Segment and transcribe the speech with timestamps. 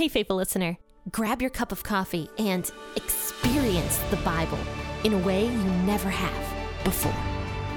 [0.00, 0.78] Hey, faithful listener,
[1.12, 4.56] grab your cup of coffee and experience the Bible
[5.04, 7.12] in a way you never have before.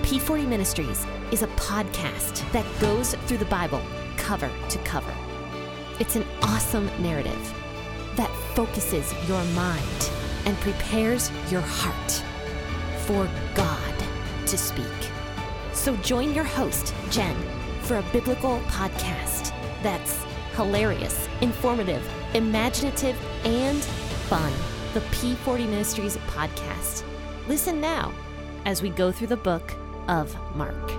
[0.04, 3.82] P40 Ministries is a podcast that goes through the Bible
[4.16, 5.14] cover to cover.
[6.00, 7.54] It's an awesome narrative
[8.16, 10.10] that focuses your mind
[10.46, 12.24] and prepares your heart
[13.00, 13.96] for God
[14.48, 14.86] to speak.
[15.74, 17.36] So join your host, Jen,
[17.82, 19.52] for a biblical podcast
[19.84, 20.24] that's
[20.56, 23.84] hilarious, informative, imaginative, and
[24.30, 24.52] fun.
[24.94, 27.04] The P40 Ministries podcast.
[27.48, 28.14] Listen now
[28.66, 29.74] as we go through the book
[30.08, 30.92] of Mark.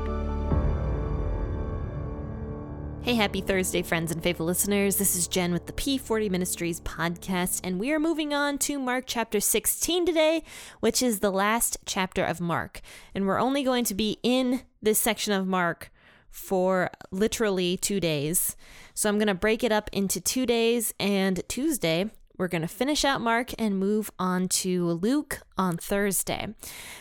[3.05, 4.97] Hey, happy Thursday, friends and faithful listeners.
[4.97, 9.05] This is Jen with the P40 Ministries podcast, and we are moving on to Mark
[9.07, 10.43] chapter 16 today,
[10.81, 12.81] which is the last chapter of Mark.
[13.15, 15.93] And we're only going to be in this section of Mark
[16.35, 18.57] for literally two days.
[18.93, 22.69] So I'm going to break it up into two days, and Tuesday we're going to
[22.69, 26.49] finish out Mark and move on to Luke on Thursday.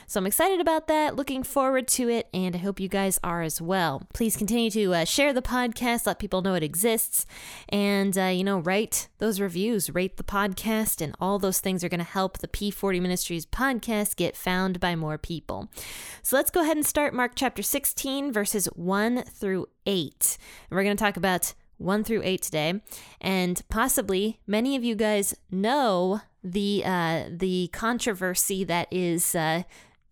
[0.06, 3.42] So I'm excited about that, looking forward to it, and I hope you guys are
[3.42, 4.04] as well.
[4.14, 7.26] Please continue to uh, share the podcast, let people know it exists,
[7.70, 11.90] and, uh, you know, write those reviews, rate the podcast, and all those things are
[11.90, 15.70] going to help the P40 Ministries podcast get found by more people.
[16.22, 20.38] So let's go ahead and start Mark chapter 16, verses 1 through 8.
[20.70, 22.82] And we're going to talk about 1 through 8 today.
[23.22, 29.64] And possibly many of you guys know the uh, the controversy that is uh,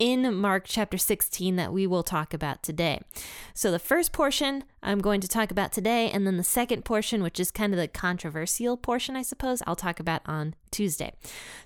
[0.01, 3.01] in Mark chapter 16 that we will talk about today.
[3.53, 7.21] So, the first portion I'm going to talk about today, and then the second portion,
[7.21, 11.13] which is kind of the controversial portion, I suppose, I'll talk about on Tuesday.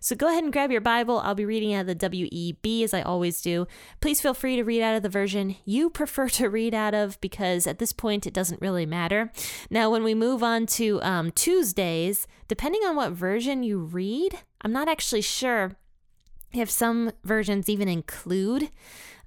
[0.02, 1.20] So, go ahead and grab your Bible.
[1.20, 3.68] I'll be reading out of the WEB as I always do.
[4.02, 7.20] Please feel free to read out of the version you prefer to read out of
[7.22, 9.32] because at this point it doesn't really matter.
[9.70, 14.74] Now, when we move on to um, Tuesdays, depending on what version you read, I'm
[14.74, 15.78] not actually sure
[16.58, 18.70] if some versions even include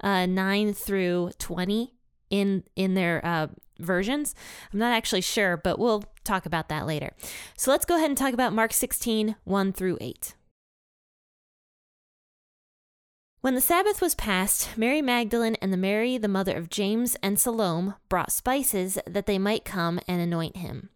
[0.01, 1.95] uh, 9 through 20
[2.31, 3.47] in in their uh,
[3.79, 4.35] versions.
[4.73, 7.13] I'm not actually sure, but we'll talk about that later.
[7.57, 10.35] So let's go ahead and talk about Mark 16, 1 through 8.
[13.41, 17.39] When the Sabbath was past, Mary Magdalene and the Mary, the mother of James and
[17.39, 20.89] Salome, brought spices that they might come and anoint him.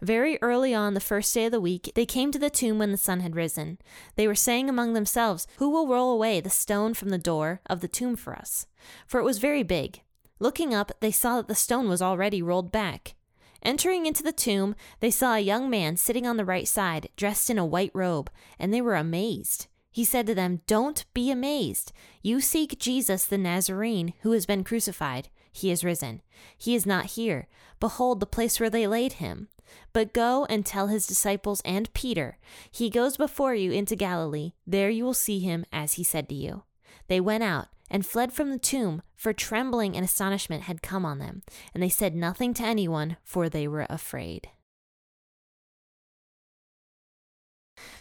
[0.00, 2.92] Very early on the first day of the week, they came to the tomb when
[2.92, 3.78] the sun had risen.
[4.14, 7.80] They were saying among themselves, Who will roll away the stone from the door of
[7.80, 8.68] the tomb for us?
[9.08, 10.00] For it was very big.
[10.38, 13.16] Looking up, they saw that the stone was already rolled back.
[13.60, 17.50] Entering into the tomb, they saw a young man sitting on the right side, dressed
[17.50, 19.66] in a white robe, and they were amazed.
[19.98, 21.90] He said to them, Don't be amazed.
[22.22, 25.28] You seek Jesus the Nazarene, who has been crucified.
[25.50, 26.22] He is risen.
[26.56, 27.48] He is not here.
[27.80, 29.48] Behold the place where they laid him.
[29.92, 32.38] But go and tell his disciples and Peter,
[32.70, 34.52] He goes before you into Galilee.
[34.64, 36.62] There you will see him as he said to you.
[37.08, 41.18] They went out and fled from the tomb, for trembling and astonishment had come on
[41.18, 41.42] them,
[41.74, 44.48] and they said nothing to anyone, for they were afraid.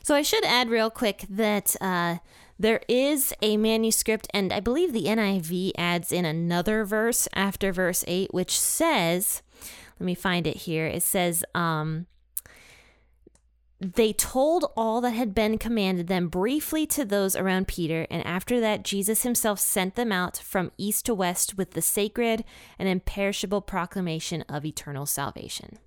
[0.04, 2.18] So I should add real quick that uh,
[2.60, 8.04] there is a manuscript, and I believe the NIV adds in another verse after verse
[8.08, 9.44] 8, which says,
[10.00, 10.88] let me find it here.
[10.88, 12.08] It says, um,
[13.80, 18.60] they told all that had been commanded them briefly to those around Peter, and after
[18.60, 22.44] that, Jesus himself sent them out from east to west with the sacred
[22.80, 25.78] and imperishable proclamation of eternal salvation.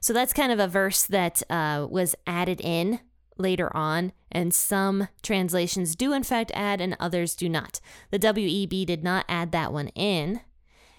[0.00, 3.00] So that's kind of a verse that uh, was added in
[3.36, 7.80] later on, and some translations do in fact add and others do not.
[8.10, 10.40] The WEB did not add that one in.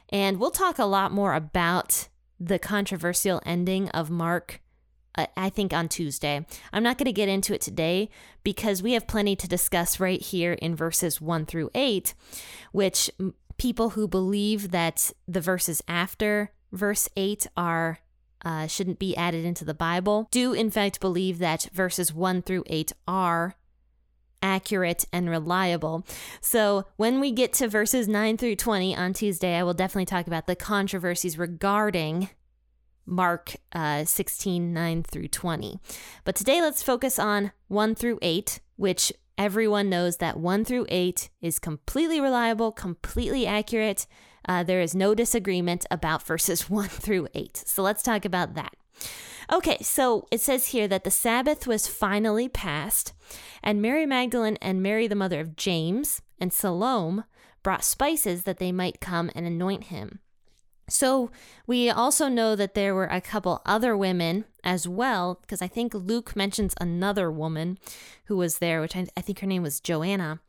[0.09, 4.61] And we'll talk a lot more about the controversial ending of Mark,
[5.15, 6.45] uh, I think, on Tuesday.
[6.73, 8.09] I'm not going to get into it today
[8.43, 12.13] because we have plenty to discuss right here in verses 1 through 8,
[12.73, 13.09] which
[13.57, 17.99] people who believe that the verses after verse 8 are
[18.43, 22.63] uh, shouldn't be added into the Bible do, in fact, believe that verses 1 through
[22.67, 23.55] 8 are
[24.41, 26.05] accurate and reliable.
[26.41, 30.27] So when we get to verses 9 through 20 on Tuesday, I will definitely talk
[30.27, 32.29] about the controversies regarding
[33.05, 35.79] Mark uh, 16, 9 through 20.
[36.23, 39.11] But today, let's focus on 1 through 8, which
[39.45, 44.07] everyone knows that 1 through 8 is completely reliable, completely accurate,
[44.47, 47.63] uh, there is no disagreement about verses 1 through 8.
[47.65, 48.75] So let's talk about that.
[49.51, 53.13] Okay, so it says here that the Sabbath was finally passed,
[53.61, 57.23] and Mary Magdalene and Mary, the mother of James, and Salome
[57.63, 60.19] brought spices that they might come and anoint him.
[60.91, 61.31] So
[61.65, 65.93] we also know that there were a couple other women as well, because I think
[65.93, 67.77] Luke mentions another woman
[68.25, 70.39] who was there, which I, I think her name was Joanna.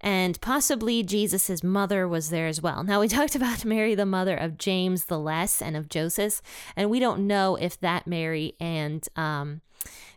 [0.00, 2.82] And possibly Jesus' mother was there as well.
[2.82, 6.40] Now, we talked about Mary, the mother of James the Less and of Joseph,
[6.76, 9.60] and we don't know if that Mary and um,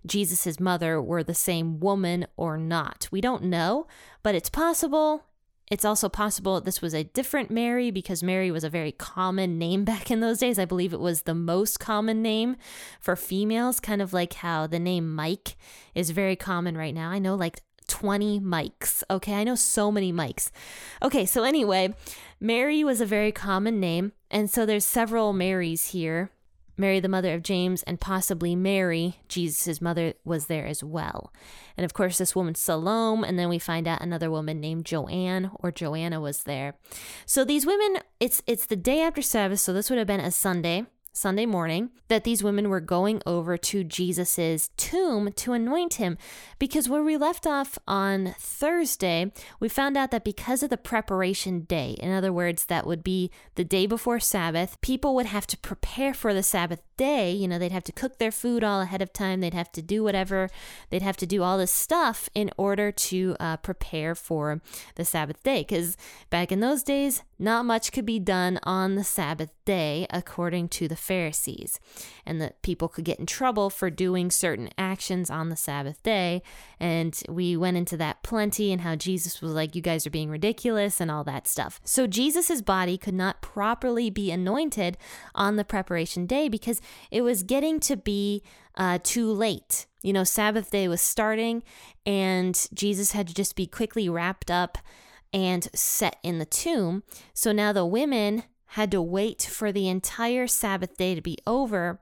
[0.06, 3.08] Jesus' mother were the same woman or not.
[3.12, 3.88] We don't know,
[4.22, 5.24] but it's possible.
[5.72, 9.84] It's also possible this was a different Mary because Mary was a very common name
[9.86, 10.60] back in those days.
[10.60, 12.56] I believe it was the most common name
[13.00, 15.56] for females, kind of like how the name Mike
[15.96, 17.10] is very common right now.
[17.10, 19.04] I know like 20 Mikes.
[19.10, 20.52] Okay, I know so many Mikes.
[21.02, 21.94] Okay, so anyway,
[22.40, 26.30] Mary was a very common name, and so there's several Marys here
[26.76, 31.32] Mary, the mother of James, and possibly Mary, Jesus' mother, was there as well.
[31.78, 35.52] And of course, this woman, Salome, and then we find out another woman named Joanne
[35.56, 36.76] or Joanna was there.
[37.26, 40.32] So these women, it's it's the day after Sabbath, so this would have been a
[40.32, 40.86] Sunday.
[41.14, 46.18] Sunday morning that these women were going over to Jesus's tomb to anoint him.
[46.58, 51.62] Because where we left off on Thursday, we found out that because of the preparation
[51.62, 55.58] day, in other words, that would be the day before Sabbath, people would have to
[55.58, 57.32] prepare for the Sabbath day.
[57.32, 59.82] You know, they'd have to cook their food all ahead of time, they'd have to
[59.82, 60.50] do whatever,
[60.90, 64.62] they'd have to do all this stuff in order to uh, prepare for
[64.96, 65.62] the Sabbath day.
[65.62, 65.98] Because
[66.30, 70.88] back in those days, not much could be done on the Sabbath day, according to
[70.88, 71.80] the Pharisees,
[72.26, 76.42] and that people could get in trouble for doing certain actions on the Sabbath day.
[76.80, 80.30] And we went into that plenty and how Jesus was like, You guys are being
[80.30, 81.82] ridiculous and all that stuff.
[81.84, 84.98] So Jesus's body could not properly be anointed
[85.36, 86.82] on the preparation day because
[87.12, 88.44] it was getting to be
[88.76, 89.86] uh, too late.
[90.02, 91.64] You know, Sabbath day was starting,
[92.06, 94.78] and Jesus had to just be quickly wrapped up
[95.34, 97.04] and set in the tomb.
[97.34, 102.00] So now the women had to wait for the entire Sabbath day to be over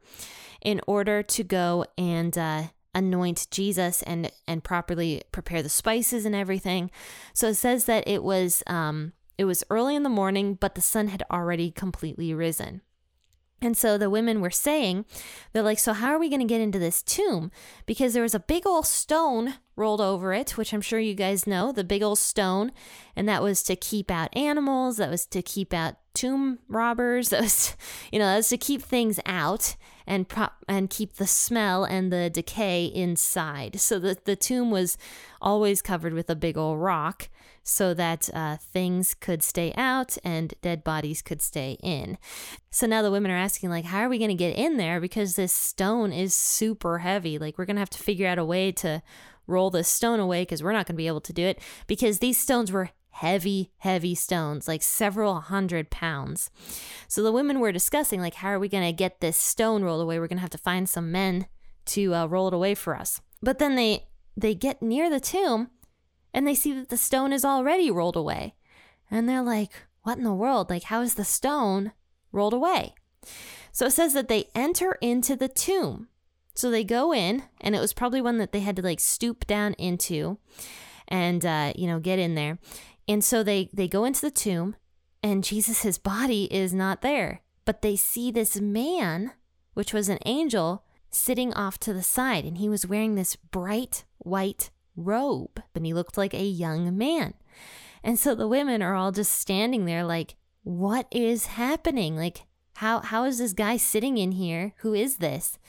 [0.61, 2.63] in order to go and uh,
[2.93, 6.91] anoint Jesus and and properly prepare the spices and everything.
[7.33, 10.81] So it says that it was um, it was early in the morning, but the
[10.81, 12.81] sun had already completely risen.
[13.61, 15.05] And so the women were saying,
[15.53, 17.51] they're like, so how are we going to get into this tomb?
[17.85, 21.45] Because there was a big old stone rolled over it, which I'm sure you guys
[21.45, 22.71] know, the big old stone.
[23.15, 27.41] And that was to keep out animals, that was to keep out tomb robbers, that
[27.41, 27.75] was,
[28.11, 29.75] you know, that was to keep things out
[30.07, 33.79] and prop and keep the smell and the decay inside.
[33.79, 34.97] So the, the tomb was
[35.39, 37.29] always covered with a big old rock
[37.63, 42.17] so that uh, things could stay out and dead bodies could stay in.
[42.71, 44.99] So now the women are asking, like, how are we going to get in there?
[44.99, 47.37] Because this stone is super heavy.
[47.37, 49.03] Like, we're going to have to figure out a way to
[49.47, 52.19] roll this stone away because we're not going to be able to do it because
[52.19, 56.49] these stones were heavy, heavy stones, like several hundred pounds.
[57.07, 60.01] So the women were discussing, like, how are we going to get this stone rolled
[60.01, 60.17] away?
[60.19, 61.45] We're going to have to find some men
[61.87, 63.21] to uh, roll it away for us.
[63.41, 64.07] But then they
[64.37, 65.69] they get near the tomb
[66.33, 68.55] and they see that the stone is already rolled away.
[69.09, 69.71] And they're like,
[70.03, 70.69] what in the world?
[70.69, 71.91] Like, how is the stone
[72.31, 72.95] rolled away?
[73.71, 76.07] So it says that they enter into the tomb.
[76.53, 79.47] So they go in, and it was probably one that they had to like stoop
[79.47, 80.37] down into
[81.07, 82.59] and, uh, you know, get in there.
[83.07, 84.75] And so they, they go into the tomb,
[85.23, 87.41] and Jesus' body is not there.
[87.65, 89.31] But they see this man,
[89.73, 94.05] which was an angel, sitting off to the side, and he was wearing this bright
[94.19, 97.33] white robe, and he looked like a young man.
[98.03, 102.15] And so the women are all just standing there like, what is happening?
[102.15, 102.45] Like,
[102.75, 104.73] how how is this guy sitting in here?
[104.77, 105.59] Who is this?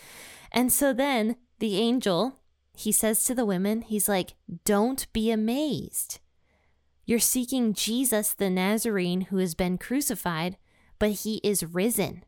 [0.50, 2.38] And so then the angel,
[2.74, 6.20] he says to the women, he's like, Don't be amazed.
[7.04, 10.56] You're seeking Jesus the Nazarene who has been crucified,
[10.98, 12.24] but he is risen.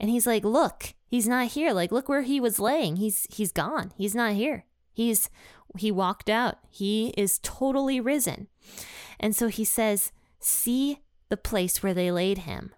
[0.00, 1.72] And he's like, Look, he's not here.
[1.72, 2.96] Like, look where he was laying.
[2.96, 3.92] He's he's gone.
[3.96, 4.64] He's not here.
[4.92, 5.28] He's
[5.76, 6.58] he walked out.
[6.70, 8.48] He is totally risen.
[9.18, 12.74] And so he says, See the place where they laid him.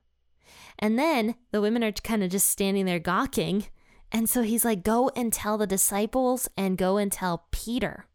[0.78, 3.66] And then the women are kind of just standing there gawking.
[4.12, 8.06] And so he's like, Go and tell the disciples and go and tell Peter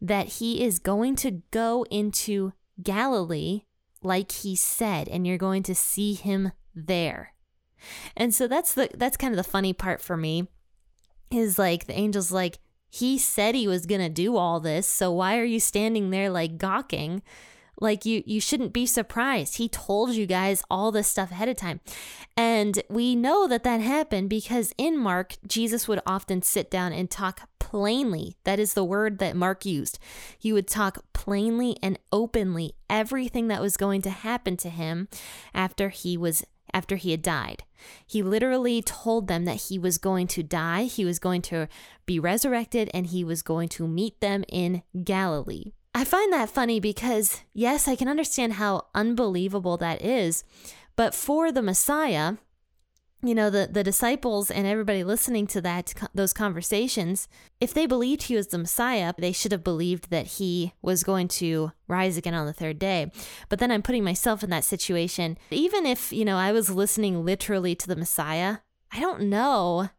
[0.00, 2.52] that he is going to go into
[2.82, 3.62] Galilee
[4.02, 7.34] like he said, and you're going to see him there.
[8.16, 10.48] And so that's the that's kind of the funny part for me
[11.30, 12.58] is like the angel's like
[12.90, 16.30] he said he was going to do all this, so why are you standing there
[16.30, 17.22] like gawking?
[17.80, 19.56] Like you you shouldn't be surprised.
[19.56, 21.80] He told you guys all this stuff ahead of time.
[22.36, 27.08] And we know that that happened because in Mark, Jesus would often sit down and
[27.08, 28.36] talk plainly.
[28.44, 29.98] That is the word that Mark used.
[30.38, 35.08] He would talk plainly and openly everything that was going to happen to him
[35.54, 37.64] after he was after he had died.
[38.06, 41.68] He literally told them that he was going to die, he was going to
[42.06, 45.72] be resurrected, and he was going to meet them in Galilee.
[45.94, 50.44] I find that funny because, yes, I can understand how unbelievable that is,
[50.96, 52.34] but for the Messiah,
[53.22, 57.28] you know the the disciples and everybody listening to that those conversations
[57.60, 61.26] if they believed he was the messiah they should have believed that he was going
[61.26, 63.10] to rise again on the third day.
[63.48, 65.38] But then i'm putting myself in that situation.
[65.50, 68.58] Even if you know i was listening literally to the messiah
[68.92, 69.90] i don't know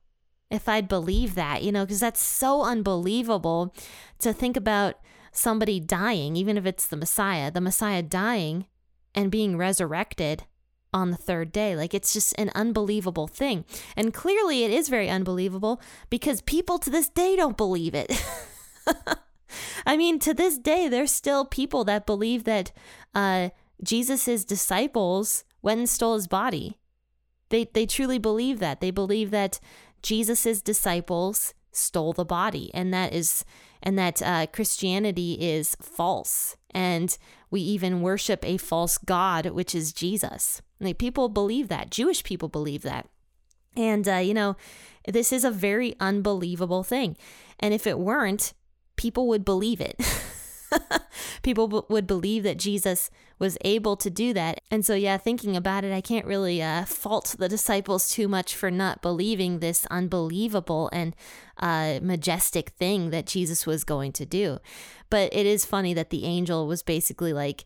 [0.50, 3.74] if i'd believe that you know because that's so unbelievable
[4.20, 4.96] to think about
[5.32, 8.66] somebody dying even if it's the messiah the messiah dying
[9.14, 10.44] and being resurrected
[10.94, 11.76] on the third day.
[11.76, 13.66] Like it's just an unbelievable thing.
[13.96, 18.12] And clearly it is very unbelievable because people to this day don't believe it.
[19.86, 22.72] I mean, to this day, there's still people that believe that
[23.16, 23.50] uh,
[23.84, 26.78] Jesus' disciples went and stole his body.
[27.50, 28.80] They, they truly believe that.
[28.80, 29.60] They believe that
[30.02, 33.46] Jesus' disciples stole the body and that is
[33.82, 37.16] and that uh, Christianity is false and
[37.52, 40.62] we even worship a false god which is Jesus.
[40.80, 41.92] Like people believe that.
[41.92, 43.08] Jewish people believe that.
[43.76, 44.56] And, uh, you know,
[45.08, 47.18] this is a very unbelievable thing.
[47.60, 48.54] And if it weren't,
[48.96, 50.00] people would believe it.
[51.42, 54.62] people b- would believe that Jesus was able to do that.
[54.70, 58.56] And so, yeah, thinking about it, I can't really uh, fault the disciples too much
[58.56, 61.16] for not believing this unbelievable and
[61.58, 64.60] uh, majestic thing that Jesus was going to do.
[65.10, 67.64] But it is funny that the angel was basically like,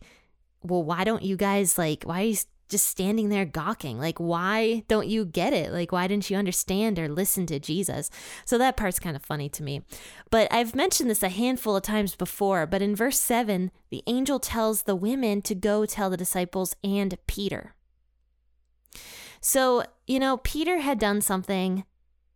[0.62, 2.34] well, why don't you guys like, why
[2.68, 3.98] just standing there gawking.
[3.98, 5.72] Like, why don't you get it?
[5.72, 8.10] Like, why didn't you understand or listen to Jesus?
[8.44, 9.82] So that part's kind of funny to me.
[10.30, 14.38] But I've mentioned this a handful of times before, but in verse 7, the angel
[14.38, 17.74] tells the women to go tell the disciples and Peter.
[19.40, 21.84] So, you know, Peter had done something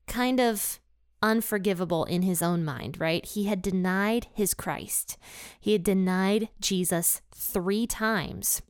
[0.07, 0.79] kind of
[1.23, 3.25] unforgivable in his own mind, right?
[3.25, 5.17] He had denied his Christ.
[5.59, 8.63] He had denied Jesus three times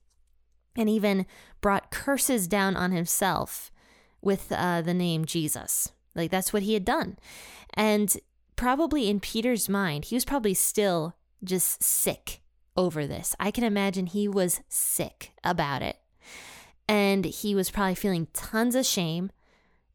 [0.76, 1.26] and even
[1.60, 3.70] brought curses down on himself
[4.20, 5.92] with uh, the name Jesus.
[6.14, 7.16] Like that's what he had done.
[7.74, 8.16] And
[8.56, 12.40] probably in Peter's mind, he was probably still just sick
[12.76, 13.34] over this.
[13.38, 15.96] I can imagine he was sick about it.
[16.88, 19.30] And he was probably feeling tons of shame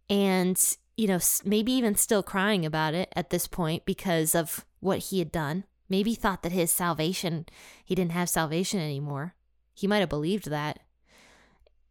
[0.10, 0.60] and,
[0.96, 5.20] you know, maybe even still crying about it at this point because of what he
[5.20, 5.64] had done.
[5.90, 7.46] Maybe thought that his salvation,
[7.84, 9.36] he didn't have salvation anymore.
[9.74, 10.80] He might have believed that.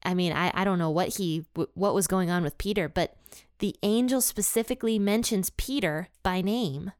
[0.04, 3.16] I mean, I, I don't know what he what was going on with Peter, but
[3.58, 6.92] the angel specifically mentions Peter by name.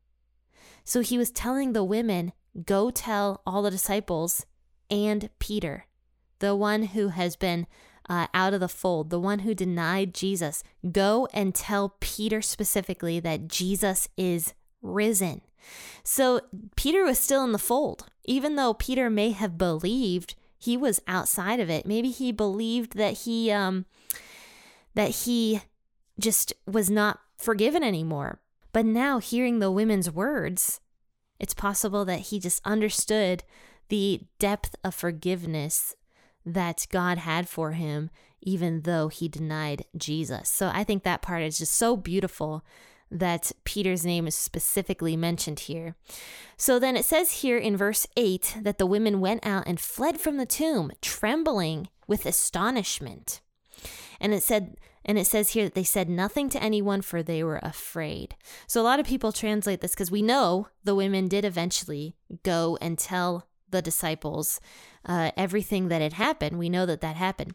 [0.85, 2.33] So he was telling the women,
[2.65, 4.47] go tell all the disciples
[4.91, 5.87] and Peter,
[6.39, 7.67] the one who has been
[8.09, 13.21] uh, out of the fold, the one who denied Jesus, go and tell Peter specifically
[13.21, 15.41] that Jesus is risen.
[16.03, 16.41] So
[16.77, 21.61] Peter was still in the fold, even though Peter may have believed he was outside
[21.61, 21.87] of it.
[21.87, 23.87] Maybe he believed that he um
[24.95, 25.62] that he
[26.19, 28.40] just was not forgiven anymore.
[28.73, 30.81] But now hearing the women's words,
[31.38, 33.45] it's possible that he just understood
[33.88, 35.97] the depth of forgiveness
[36.47, 38.11] that God had for him
[38.42, 40.49] even though he denied Jesus.
[40.49, 42.64] So I think that part is just so beautiful
[43.12, 45.95] that Peter's name is specifically mentioned here.
[46.57, 50.21] So then it says here in verse 8 that the women went out and fled
[50.21, 53.40] from the tomb, trembling with astonishment.
[54.21, 57.42] And it said, and it says here that they said nothing to anyone for they
[57.42, 58.37] were afraid.
[58.66, 62.78] So a lot of people translate this because we know the women did eventually go
[62.81, 64.61] and tell the disciples
[65.04, 66.59] uh, everything that had happened.
[66.59, 67.54] We know that that happened.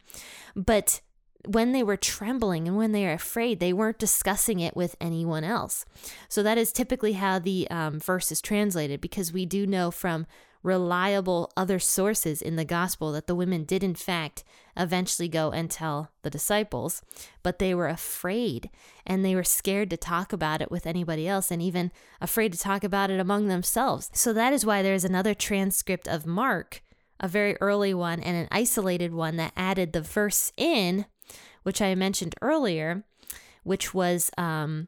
[0.56, 1.02] But
[1.48, 5.44] when they were trembling and when they are afraid, they weren't discussing it with anyone
[5.44, 5.86] else.
[6.30, 10.28] So that is typically how the um, verse is translated because we do know from
[10.64, 14.44] reliable other sources in the gospel that the women did, in fact,
[14.76, 17.02] eventually go and tell the disciples,
[17.42, 18.70] but they were afraid
[19.06, 22.60] and they were scared to talk about it with anybody else and even afraid to
[22.60, 24.10] talk about it among themselves.
[24.14, 26.82] So that is why there's another transcript of Mark,
[27.20, 31.06] a very early one and an isolated one that added the verse in
[31.68, 33.04] which I mentioned earlier,
[33.64, 34.88] which was um,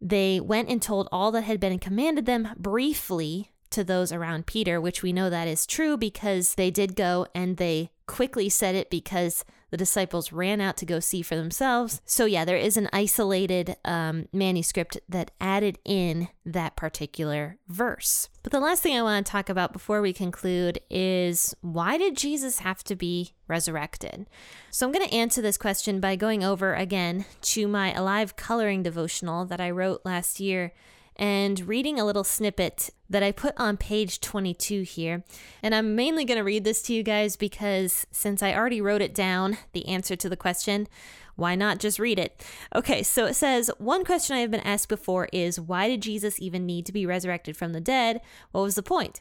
[0.00, 4.80] they went and told all that had been commanded them briefly to those around Peter,
[4.80, 8.88] which we know that is true because they did go and they quickly said it
[8.88, 12.00] because the disciples ran out to go see for themselves.
[12.06, 18.28] So, yeah, there is an isolated um, manuscript that added in that particular verse.
[18.44, 22.16] But the last thing I want to talk about before we conclude is why did
[22.16, 24.28] Jesus have to be resurrected?
[24.70, 28.84] So I'm going to answer this question by going over again to my Alive coloring
[28.84, 30.72] devotional that I wrote last year
[31.16, 35.24] and reading a little snippet that I put on page 22 here.
[35.62, 39.02] And I'm mainly going to read this to you guys because since I already wrote
[39.02, 40.88] it down, the answer to the question,
[41.36, 42.44] why not just read it?
[42.74, 46.40] Okay, so it says One question I have been asked before is why did Jesus
[46.40, 48.20] even need to be resurrected from the dead?
[48.52, 49.20] What was the point?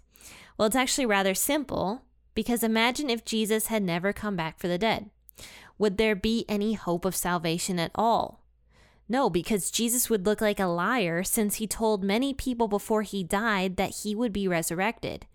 [0.58, 2.04] Well, it's actually rather simple
[2.36, 5.10] because imagine if Jesus had never come back for the dead.
[5.78, 8.43] Would there be any hope of salvation at all?
[9.10, 13.24] No, because Jesus would look like a liar since he told many people before he
[13.24, 15.26] died that he would be resurrected.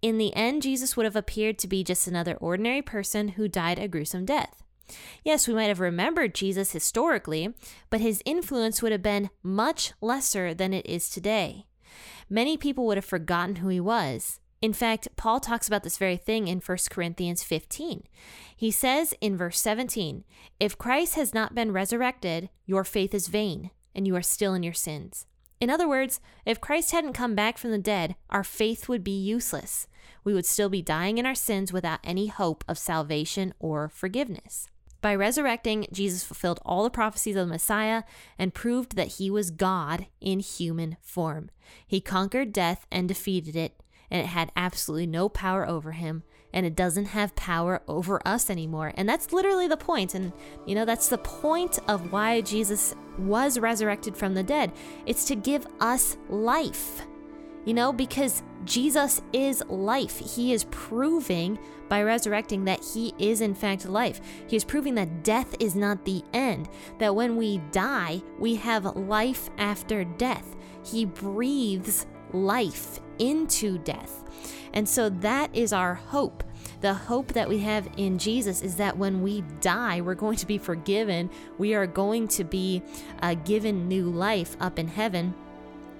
[0.00, 3.78] In the end, Jesus would have appeared to be just another ordinary person who died
[3.78, 4.62] a gruesome death.
[5.24, 7.54] Yes, we might have remembered Jesus historically,
[7.88, 11.66] but his influence would have been much lesser than it is today.
[12.28, 14.40] Many people would have forgotten who he was.
[14.62, 18.04] In fact, Paul talks about this very thing in 1 Corinthians 15.
[18.56, 20.22] He says in verse 17,
[20.60, 24.62] If Christ has not been resurrected, your faith is vain, and you are still in
[24.62, 25.26] your sins.
[25.60, 29.10] In other words, if Christ hadn't come back from the dead, our faith would be
[29.10, 29.88] useless.
[30.22, 34.68] We would still be dying in our sins without any hope of salvation or forgiveness.
[35.00, 38.04] By resurrecting, Jesus fulfilled all the prophecies of the Messiah
[38.38, 41.50] and proved that he was God in human form.
[41.84, 46.66] He conquered death and defeated it, and it had absolutely no power over him and
[46.66, 48.92] it doesn't have power over us anymore.
[48.94, 50.14] And that's literally the point.
[50.14, 50.34] And,
[50.66, 54.70] you know, that's the point of why Jesus was resurrected from the dead.
[55.06, 57.06] It's to give us life,
[57.64, 60.18] you know, because Jesus is life.
[60.18, 64.20] He is proving by resurrecting that he is, in fact, life.
[64.46, 68.94] He is proving that death is not the end, that when we die, we have
[68.94, 70.54] life after death.
[70.84, 74.22] He breathes life into death.
[74.72, 76.44] And so that is our hope.
[76.80, 80.46] The hope that we have in Jesus is that when we die, we're going to
[80.46, 81.30] be forgiven.
[81.58, 82.82] We are going to be
[83.20, 85.34] uh, given new life up in heaven.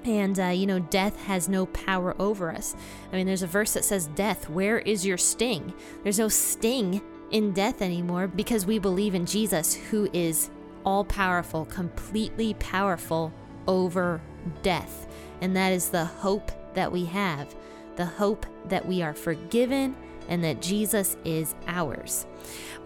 [0.04, 2.74] And, uh, you know, death has no power over us.
[3.12, 5.72] I mean, there's a verse that says, Death, where is your sting?
[6.02, 10.50] There's no sting in death anymore because we believe in Jesus, who is
[10.84, 13.32] all powerful, completely powerful
[13.68, 14.20] over
[14.62, 15.06] death.
[15.40, 17.54] And that is the hope that we have
[17.96, 19.94] the hope that we are forgiven
[20.28, 22.26] and that Jesus is ours.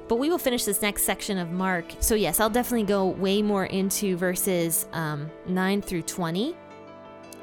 [0.08, 1.84] But we will finish this next section of Mark.
[2.00, 6.56] So, yes, I'll definitely go way more into verses um, 9 through 20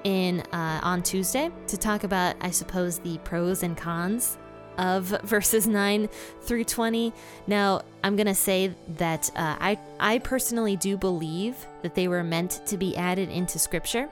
[0.06, 4.38] in uh, on Tuesday to talk about, I suppose, the pros and cons
[4.78, 6.10] of verses 9
[6.42, 7.14] through 20.
[7.48, 12.24] Now, I'm going to say that uh, I, I personally do believe that they were
[12.24, 14.10] meant to be added into Scripture.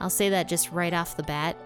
[0.00, 1.56] I'll say that just right off the bat.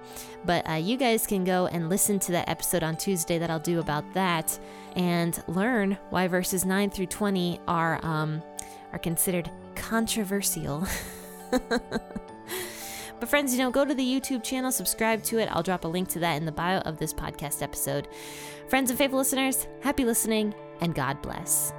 [0.45, 3.59] But uh, you guys can go and listen to that episode on Tuesday that I'll
[3.59, 4.59] do about that
[4.97, 8.43] and learn why verses 9 through 20 are, um,
[8.93, 10.87] are considered controversial.
[13.21, 15.49] But, friends, you know, go to the YouTube channel, subscribe to it.
[15.53, 18.09] I'll drop a link to that in the bio of this podcast episode.
[18.69, 21.73] Friends and faithful listeners, happy listening, and God bless.